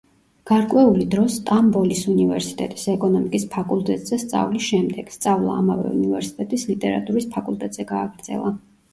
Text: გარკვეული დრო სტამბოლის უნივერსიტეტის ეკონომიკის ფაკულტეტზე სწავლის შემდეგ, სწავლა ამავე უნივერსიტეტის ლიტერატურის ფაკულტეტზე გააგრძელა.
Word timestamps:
გარკვეული 0.49 1.03
დრო 1.09 1.23
სტამბოლის 1.31 1.99
უნივერსიტეტის 2.13 2.85
ეკონომიკის 2.93 3.45
ფაკულტეტზე 3.55 4.17
სწავლის 4.23 4.65
შემდეგ, 4.69 5.11
სწავლა 5.17 5.59
ამავე 5.65 5.91
უნივერსიტეტის 5.99 6.63
ლიტერატურის 6.71 7.29
ფაკულტეტზე 7.37 7.87
გააგრძელა. 7.93 8.55